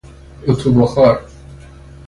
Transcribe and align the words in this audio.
اتو 0.47 0.69
بخار 0.71 1.25